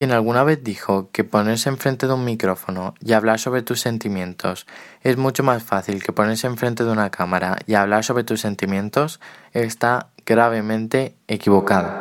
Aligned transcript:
Quien 0.00 0.12
alguna 0.12 0.44
vez 0.44 0.64
dijo 0.64 1.10
que 1.12 1.24
ponerse 1.24 1.68
enfrente 1.68 2.06
de 2.06 2.14
un 2.14 2.24
micrófono 2.24 2.94
y 3.04 3.12
hablar 3.12 3.38
sobre 3.38 3.60
tus 3.60 3.82
sentimientos 3.82 4.66
es 5.02 5.18
mucho 5.18 5.42
más 5.42 5.62
fácil 5.62 6.02
que 6.02 6.10
ponerse 6.10 6.46
enfrente 6.46 6.84
de 6.84 6.90
una 6.90 7.10
cámara 7.10 7.58
y 7.66 7.74
hablar 7.74 8.02
sobre 8.02 8.24
tus 8.24 8.40
sentimientos 8.40 9.20
está 9.52 10.08
gravemente 10.24 11.16
equivocado. 11.28 11.92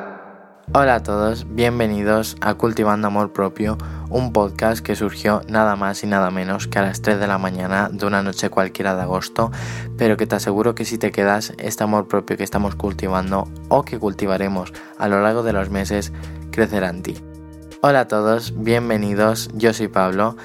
Hola 0.74 0.96
a 0.96 1.04
todos, 1.04 1.46
bienvenidos 1.54 2.38
a 2.40 2.54
Cultivando 2.54 3.08
Amor 3.08 3.34
Propio, 3.34 3.78
un 4.10 4.32
podcast 4.32 4.80
que 4.80 4.96
surgió 4.96 5.42
nada 5.50 5.76
más 5.76 6.02
y 6.02 6.08
nada 6.08 6.32
menos 6.32 6.68
que 6.68 6.80
a 6.80 6.84
las 6.84 7.02
3 7.02 7.20
de 7.20 7.28
la 7.28 7.38
mañana 7.38 7.90
de 7.92 8.06
una 8.06 8.24
noche 8.24 8.50
cualquiera 8.50 8.96
de 8.96 9.02
agosto, 9.02 9.52
pero 9.98 10.16
que 10.16 10.26
te 10.26 10.38
aseguro 10.38 10.74
que 10.74 10.86
si 10.86 10.98
te 10.98 11.12
quedas, 11.12 11.52
este 11.58 11.84
amor 11.84 12.08
propio 12.08 12.38
que 12.38 12.46
estamos 12.46 12.76
cultivando 12.76 13.52
o 13.68 13.84
que 13.84 14.00
cultivaremos 14.00 14.72
a 14.98 15.10
lo 15.10 15.22
largo 15.22 15.44
de 15.44 15.52
los 15.52 15.70
meses 15.70 16.14
crecerá 16.52 16.92
en 16.92 17.04
ti. 17.04 17.29
Hola 17.82 18.02
a 18.02 18.08
todos, 18.10 18.54
bienvenidos, 18.58 19.50
yo 19.54 19.74
soy 19.74 19.88
Pablo, 19.88 20.36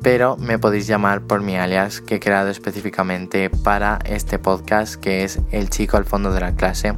pero 0.00 0.36
me 0.36 0.60
podéis 0.60 0.86
llamar 0.86 1.22
por 1.22 1.40
mi 1.40 1.56
alias 1.56 2.00
que 2.00 2.14
he 2.14 2.20
creado 2.20 2.50
específicamente 2.50 3.50
para 3.50 3.98
este 4.04 4.38
podcast 4.38 4.94
que 4.94 5.24
es 5.24 5.40
El 5.50 5.70
chico 5.70 5.96
al 5.96 6.04
fondo 6.04 6.32
de 6.32 6.38
la 6.38 6.54
clase. 6.54 6.94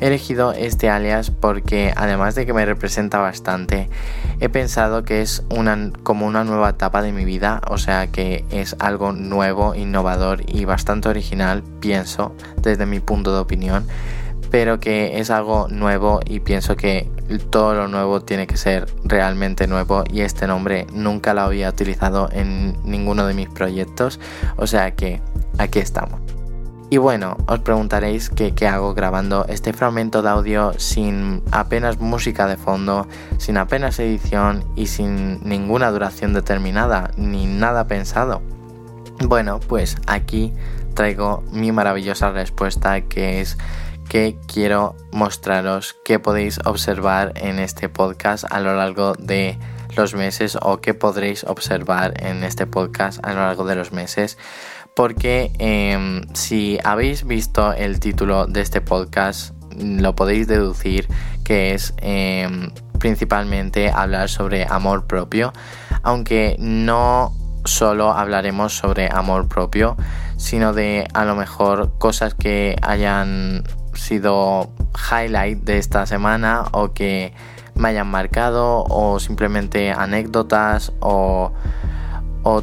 He 0.00 0.08
elegido 0.08 0.52
este 0.52 0.90
alias 0.90 1.30
porque 1.30 1.94
además 1.96 2.34
de 2.34 2.44
que 2.44 2.52
me 2.52 2.66
representa 2.66 3.20
bastante, 3.20 3.88
he 4.38 4.50
pensado 4.50 5.02
que 5.02 5.22
es 5.22 5.42
una, 5.48 5.92
como 6.02 6.26
una 6.26 6.44
nueva 6.44 6.68
etapa 6.68 7.00
de 7.00 7.12
mi 7.12 7.24
vida, 7.24 7.62
o 7.70 7.78
sea 7.78 8.08
que 8.08 8.44
es 8.50 8.76
algo 8.80 9.12
nuevo, 9.12 9.74
innovador 9.74 10.42
y 10.46 10.66
bastante 10.66 11.08
original, 11.08 11.62
pienso, 11.80 12.34
desde 12.58 12.84
mi 12.84 13.00
punto 13.00 13.32
de 13.32 13.40
opinión 13.40 13.86
pero 14.52 14.78
que 14.80 15.18
es 15.18 15.30
algo 15.30 15.66
nuevo 15.68 16.20
y 16.26 16.40
pienso 16.40 16.76
que 16.76 17.08
todo 17.38 17.74
lo 17.74 17.88
nuevo 17.88 18.20
tiene 18.20 18.46
que 18.46 18.56
ser 18.56 18.86
realmente 19.04 19.66
nuevo 19.66 20.04
y 20.10 20.20
este 20.20 20.46
nombre 20.46 20.86
nunca 20.92 21.34
lo 21.34 21.42
había 21.42 21.68
utilizado 21.68 22.28
en 22.32 22.76
ninguno 22.84 23.26
de 23.26 23.34
mis 23.34 23.48
proyectos, 23.48 24.20
o 24.56 24.66
sea 24.66 24.94
que 24.94 25.20
aquí 25.58 25.78
estamos. 25.78 26.20
Y 26.92 26.98
bueno, 26.98 27.38
os 27.46 27.60
preguntaréis 27.60 28.28
qué 28.28 28.68
hago 28.68 28.92
grabando 28.92 29.46
este 29.48 29.72
fragmento 29.72 30.20
de 30.20 30.28
audio 30.28 30.74
sin 30.76 31.42
apenas 31.50 31.98
música 32.00 32.46
de 32.46 32.58
fondo, 32.58 33.08
sin 33.38 33.56
apenas 33.56 33.98
edición 33.98 34.62
y 34.76 34.88
sin 34.88 35.42
ninguna 35.42 35.90
duración 35.90 36.34
determinada, 36.34 37.10
ni 37.16 37.46
nada 37.46 37.86
pensado. 37.86 38.42
Bueno, 39.26 39.58
pues 39.58 39.96
aquí 40.06 40.52
traigo 40.92 41.42
mi 41.50 41.72
maravillosa 41.72 42.30
respuesta 42.30 43.00
que 43.00 43.40
es 43.40 43.56
que 44.08 44.36
quiero 44.46 44.94
mostraros 45.12 45.96
que 46.04 46.18
podéis 46.18 46.58
observar 46.64 47.32
en 47.36 47.58
este 47.58 47.88
podcast 47.88 48.44
a 48.50 48.60
lo 48.60 48.74
largo 48.76 49.14
de 49.14 49.58
los 49.96 50.14
meses 50.14 50.56
o 50.60 50.80
que 50.80 50.94
podréis 50.94 51.44
observar 51.44 52.14
en 52.22 52.44
este 52.44 52.66
podcast 52.66 53.24
a 53.24 53.32
lo 53.32 53.40
largo 53.40 53.64
de 53.64 53.76
los 53.76 53.92
meses. 53.92 54.38
Porque 54.94 55.52
em, 55.58 56.22
si 56.34 56.78
habéis 56.84 57.24
visto 57.26 57.72
el 57.72 58.00
título 58.00 58.46
de 58.46 58.60
este 58.60 58.80
podcast 58.80 59.54
lo 59.78 60.14
podéis 60.14 60.46
deducir 60.46 61.08
que 61.44 61.74
es 61.74 61.94
em, 61.98 62.70
principalmente 62.98 63.90
hablar 63.90 64.28
sobre 64.28 64.64
amor 64.64 65.06
propio. 65.06 65.52
Aunque 66.02 66.56
no 66.58 67.32
solo 67.64 68.12
hablaremos 68.12 68.76
sobre 68.76 69.08
amor 69.12 69.48
propio 69.48 69.96
sino 70.36 70.72
de 70.72 71.06
a 71.14 71.24
lo 71.24 71.36
mejor 71.36 71.92
cosas 71.98 72.34
que 72.34 72.76
hayan 72.82 73.62
sido 73.94 74.70
highlight 75.10 75.62
de 75.62 75.78
esta 75.78 76.04
semana 76.04 76.64
o 76.72 76.92
que 76.92 77.32
me 77.74 77.88
hayan 77.88 78.08
marcado 78.08 78.84
o 78.88 79.20
simplemente 79.20 79.92
anécdotas 79.92 80.92
o, 81.00 81.52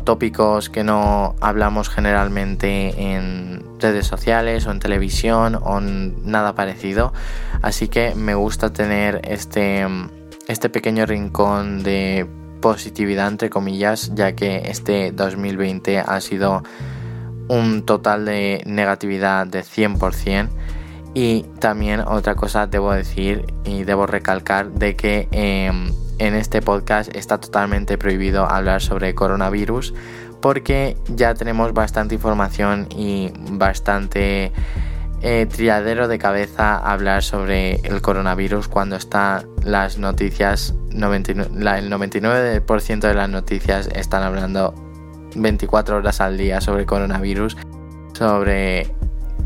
tópicos 0.03 0.70
que 0.70 0.83
no 0.83 1.36
hablamos 1.39 1.88
generalmente 1.88 3.14
en 3.14 3.64
redes 3.80 4.05
sociales 4.05 4.67
o 4.67 4.72
en 4.72 4.80
televisión 4.80 5.55
o 5.55 5.80
nada 5.80 6.54
parecido. 6.54 7.14
Así 7.61 7.88
que 7.88 8.14
me 8.14 8.36
gusta 8.36 8.73
tener 8.73 9.21
este, 9.23 9.88
este 10.49 10.70
pequeño 10.70 11.05
rincón 11.05 11.82
de 11.82 12.27
positividad 12.61 13.27
entre 13.27 13.49
comillas 13.49 14.11
ya 14.15 14.33
que 14.33 14.70
este 14.70 15.11
2020 15.11 15.99
ha 15.99 16.21
sido 16.21 16.64
un 17.47 17.83
total 17.86 18.25
de 18.25 18.61
negatividad 18.65 19.47
de 19.47 19.61
100% 19.61 20.49
y 21.14 21.43
también 21.59 22.02
otra 22.02 22.36
cosa 22.36 22.67
debo 22.67 22.93
decir 22.93 23.45
y 23.65 23.83
debo 23.83 24.05
recalcar 24.05 24.71
de 24.71 24.95
que 24.95 25.27
em, 25.31 25.92
en 26.20 26.36
este 26.36 26.61
podcast 26.61 27.14
está 27.15 27.39
totalmente 27.39 27.97
prohibido 27.97 28.45
hablar 28.45 28.81
sobre 28.81 29.15
coronavirus 29.15 29.93
porque 30.41 30.97
ya 31.08 31.33
tenemos 31.33 31.73
bastante 31.73 32.15
información 32.15 32.87
y 32.95 33.31
bastante 33.52 34.52
eh, 35.21 35.47
triadero 35.47 36.08
de 36.08 36.17
cabeza 36.17 36.77
hablar 36.77 37.23
sobre 37.23 37.76
el 37.81 38.02
coronavirus 38.02 38.70
cuando 38.70 38.95
está 38.95 39.43
las 39.64 39.97
noticias, 39.97 40.76
el 40.92 41.92
99% 41.92 43.00
de 43.00 43.14
las 43.14 43.30
noticias 43.30 43.88
están 43.94 44.23
hablando 44.23 44.73
24 45.36 45.98
horas 45.98 46.22
al 46.22 46.38
día 46.38 46.61
sobre 46.61 46.86
coronavirus, 46.86 47.58
sobre 48.14 48.94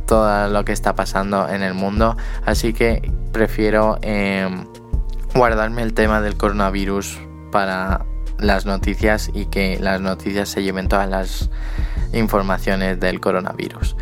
todo 0.05 0.47
lo 0.49 0.65
que 0.65 0.71
está 0.71 0.95
pasando 0.95 1.49
en 1.49 1.61
el 1.61 1.73
mundo. 1.73 2.17
Así 2.45 2.73
que 2.73 3.11
prefiero 3.31 3.97
em, 4.01 4.65
guardarme 5.33 5.81
el 5.81 5.93
tema 5.93 6.21
del 6.21 6.37
coronavirus 6.37 7.19
para 7.51 8.05
las 8.39 8.65
noticias 8.65 9.29
y 9.33 9.45
que 9.45 9.79
las 9.79 10.01
noticias 10.01 10.49
se 10.49 10.63
lleven 10.63 10.87
todas 10.87 11.09
las 11.09 11.49
informaciones 12.13 12.99
del 12.99 13.19
coronavirus. 13.19 13.95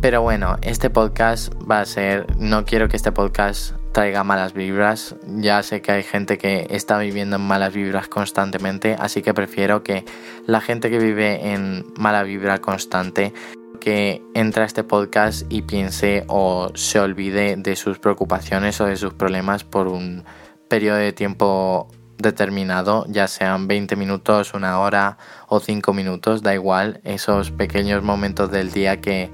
Pero 0.00 0.22
bueno, 0.22 0.56
este 0.62 0.90
podcast 0.90 1.52
va 1.70 1.80
a 1.80 1.84
ser, 1.86 2.26
no 2.38 2.64
quiero 2.64 2.88
que 2.88 2.96
este 2.96 3.12
podcast 3.12 3.74
traiga 3.94 4.24
malas 4.24 4.52
vibras. 4.52 5.14
Ya 5.24 5.62
sé 5.62 5.80
que 5.80 5.92
hay 5.92 6.02
gente 6.02 6.36
que 6.36 6.66
está 6.70 6.98
viviendo 6.98 7.36
en 7.36 7.42
malas 7.42 7.72
vibras 7.72 8.08
constantemente, 8.08 8.96
así 8.98 9.22
que 9.22 9.32
prefiero 9.32 9.84
que 9.84 10.04
la 10.46 10.60
gente 10.60 10.90
que 10.90 10.98
vive 10.98 11.52
en 11.52 11.86
mala 11.96 12.24
vibra 12.24 12.58
constante 12.58 13.32
que 13.80 14.22
entre 14.34 14.64
a 14.64 14.66
este 14.66 14.82
podcast 14.82 15.46
y 15.48 15.62
piense 15.62 16.24
o 16.26 16.70
se 16.74 16.98
olvide 16.98 17.56
de 17.56 17.76
sus 17.76 17.98
preocupaciones 17.98 18.80
o 18.80 18.86
de 18.86 18.96
sus 18.96 19.14
problemas 19.14 19.62
por 19.62 19.88
un 19.88 20.24
periodo 20.68 20.98
de 20.98 21.12
tiempo 21.12 21.88
determinado, 22.18 23.04
ya 23.08 23.28
sean 23.28 23.68
20 23.68 23.94
minutos, 23.94 24.54
una 24.54 24.80
hora 24.80 25.18
o 25.48 25.60
5 25.60 25.92
minutos, 25.92 26.42
da 26.42 26.54
igual, 26.54 27.00
esos 27.04 27.50
pequeños 27.52 28.02
momentos 28.02 28.50
del 28.50 28.72
día 28.72 29.00
que 29.00 29.30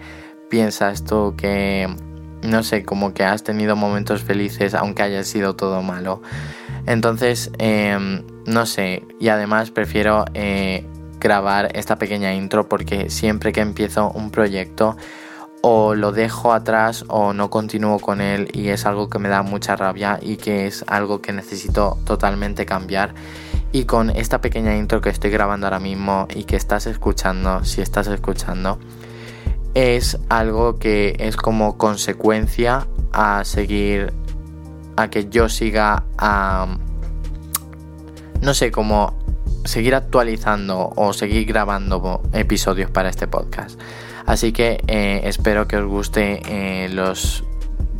piensas 0.50 1.04
tú 1.04 1.34
que, 1.36 1.88
no 2.42 2.62
sé, 2.62 2.84
como 2.84 3.12
que 3.14 3.24
has 3.24 3.42
tenido 3.42 3.76
momentos 3.76 4.22
felices 4.22 4.74
aunque 4.74 5.02
haya 5.02 5.24
sido 5.24 5.56
todo 5.56 5.82
malo. 5.82 6.22
Entonces, 6.86 7.50
em, 7.58 8.22
no 8.46 8.66
sé, 8.66 9.04
y 9.18 9.28
además 9.28 9.70
prefiero 9.70 10.24
eh, 10.34 10.84
grabar 11.20 11.70
esta 11.74 11.96
pequeña 11.96 12.34
intro 12.34 12.68
porque 12.68 13.10
siempre 13.10 13.52
que 13.52 13.60
empiezo 13.60 14.10
un 14.10 14.30
proyecto 14.30 14.96
o 15.62 15.94
lo 15.94 16.12
dejo 16.12 16.52
atrás 16.52 17.04
o 17.08 17.34
no 17.34 17.50
continúo 17.50 17.98
con 17.98 18.20
él 18.20 18.48
y 18.52 18.68
es 18.68 18.86
algo 18.86 19.10
que 19.10 19.18
me 19.18 19.28
da 19.28 19.42
mucha 19.42 19.76
rabia 19.76 20.18
y 20.22 20.36
que 20.36 20.66
es 20.66 20.84
algo 20.88 21.20
que 21.20 21.32
necesito 21.32 21.98
totalmente 22.04 22.64
cambiar. 22.64 23.14
Y 23.72 23.84
con 23.84 24.10
esta 24.10 24.40
pequeña 24.40 24.76
intro 24.76 25.00
que 25.00 25.10
estoy 25.10 25.30
grabando 25.30 25.66
ahora 25.66 25.78
mismo 25.78 26.26
y 26.34 26.44
que 26.44 26.56
estás 26.56 26.86
escuchando, 26.86 27.64
si 27.64 27.82
estás 27.82 28.08
escuchando, 28.08 28.78
es 29.74 30.18
algo 30.28 30.78
que 30.78 31.16
es 31.18 31.36
como 31.36 31.76
consecuencia 31.78 32.86
a 33.12 33.44
seguir, 33.44 34.12
a 34.96 35.08
que 35.08 35.28
yo 35.28 35.48
siga 35.48 36.04
a, 36.18 36.76
no 38.40 38.54
sé, 38.54 38.70
como 38.70 39.18
seguir 39.64 39.94
actualizando 39.94 40.90
o 40.96 41.12
seguir 41.12 41.46
grabando 41.46 42.22
episodios 42.32 42.90
para 42.90 43.08
este 43.08 43.26
podcast. 43.26 43.80
Así 44.26 44.52
que 44.52 44.82
eh, 44.86 45.22
espero 45.24 45.66
que 45.66 45.76
os 45.76 45.86
guste 45.86 46.42
eh, 46.46 46.88
los 46.88 47.44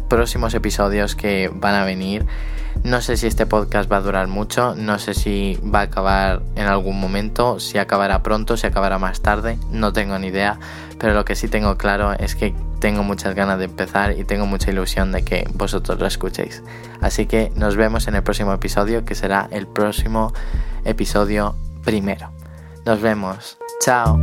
próximos 0.09 0.55
episodios 0.55 1.15
que 1.15 1.51
van 1.53 1.75
a 1.75 1.85
venir. 1.85 2.27
No 2.83 3.01
sé 3.03 3.17
si 3.17 3.27
este 3.27 3.47
podcast 3.47 3.91
va 3.93 3.99
a 3.99 4.01
durar 4.01 4.27
mucho, 4.27 4.75
no 4.75 4.99
sé 4.99 5.15
si 5.15 5.59
va 5.63 5.81
a 5.81 5.83
acabar 5.83 6.43
en 6.57 6.67
algún 6.67 6.99
momento, 6.99 7.61
si 7.61 7.79
acabará 7.79 8.23
pronto, 8.23 8.57
si 8.57 8.67
acabará 8.67 8.99
más 8.99 9.21
tarde, 9.21 9.59
no 9.71 9.93
tengo 9.93 10.19
ni 10.19 10.29
idea, 10.29 10.59
pero 10.99 11.13
lo 11.13 11.25
que 11.25 11.37
sí 11.37 11.49
tengo 11.49 11.77
claro 11.77 12.13
es 12.15 12.35
que 12.35 12.55
tengo 12.81 13.03
muchas 13.03 13.35
ganas 13.35 13.59
de 13.59 13.67
empezar 13.67 14.19
y 14.19 14.25
tengo 14.25 14.47
mucha 14.47 14.71
ilusión 14.71 15.13
de 15.13 15.23
que 15.23 15.47
vosotros 15.55 16.01
lo 16.01 16.07
escuchéis. 16.07 16.63
Así 17.01 17.27
que 17.27 17.53
nos 17.55 17.77
vemos 17.77 18.09
en 18.09 18.15
el 18.15 18.23
próximo 18.23 18.53
episodio, 18.53 19.05
que 19.05 19.15
será 19.15 19.49
el 19.51 19.67
próximo 19.67 20.33
episodio 20.85 21.55
primero. 21.85 22.33
Nos 22.87 23.01
vemos. 23.01 23.59
Chao. 23.83 24.19